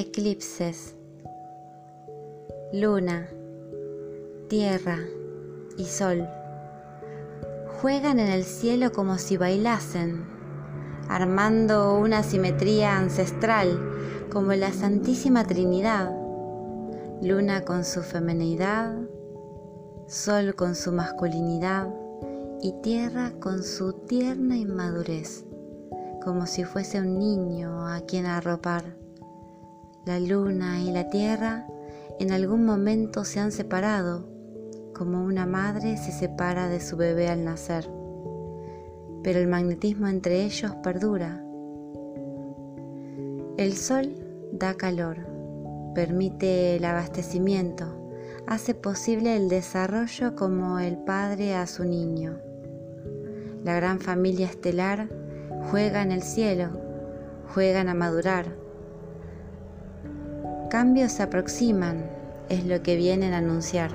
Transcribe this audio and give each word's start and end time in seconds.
eclipses, 0.00 0.94
luna, 2.72 3.26
tierra 4.46 5.00
y 5.76 5.86
sol 5.86 6.24
juegan 7.80 8.20
en 8.20 8.28
el 8.28 8.44
cielo 8.44 8.92
como 8.92 9.18
si 9.18 9.36
bailasen, 9.36 10.24
armando 11.08 11.98
una 11.98 12.22
simetría 12.22 12.96
ancestral 12.96 13.76
como 14.32 14.52
la 14.52 14.72
Santísima 14.72 15.44
Trinidad, 15.44 16.12
luna 17.20 17.64
con 17.64 17.84
su 17.84 18.02
femenidad, 18.02 18.94
sol 20.06 20.54
con 20.54 20.76
su 20.76 20.92
masculinidad 20.92 21.92
y 22.62 22.70
tierra 22.82 23.32
con 23.40 23.64
su 23.64 23.94
tierna 23.94 24.56
inmadurez, 24.56 25.44
como 26.22 26.46
si 26.46 26.62
fuese 26.62 27.00
un 27.00 27.18
niño 27.18 27.84
a 27.88 28.00
quien 28.02 28.26
arropar. 28.26 29.07
La 30.08 30.20
luna 30.20 30.80
y 30.80 30.90
la 30.90 31.10
tierra 31.10 31.66
en 32.18 32.32
algún 32.32 32.64
momento 32.64 33.26
se 33.26 33.40
han 33.40 33.52
separado, 33.52 34.26
como 34.94 35.22
una 35.22 35.44
madre 35.44 35.98
se 35.98 36.12
separa 36.12 36.70
de 36.70 36.80
su 36.80 36.96
bebé 36.96 37.28
al 37.28 37.44
nacer, 37.44 37.90
pero 39.22 39.38
el 39.38 39.48
magnetismo 39.48 40.08
entre 40.08 40.46
ellos 40.46 40.74
perdura. 40.76 41.44
El 43.58 43.74
sol 43.74 44.14
da 44.50 44.72
calor, 44.72 45.18
permite 45.94 46.76
el 46.76 46.86
abastecimiento, 46.86 47.84
hace 48.46 48.72
posible 48.72 49.36
el 49.36 49.50
desarrollo 49.50 50.34
como 50.36 50.78
el 50.78 50.96
padre 50.96 51.54
a 51.54 51.66
su 51.66 51.84
niño. 51.84 52.38
La 53.62 53.74
gran 53.74 54.00
familia 54.00 54.46
estelar 54.46 55.10
juega 55.70 56.00
en 56.00 56.12
el 56.12 56.22
cielo, 56.22 56.70
juegan 57.52 57.90
a 57.90 57.94
madurar, 57.94 58.67
Cambios 60.70 61.12
se 61.12 61.22
aproximan, 61.22 62.04
es 62.50 62.66
lo 62.66 62.82
que 62.82 62.96
vienen 62.96 63.32
a 63.32 63.38
anunciar. 63.38 63.90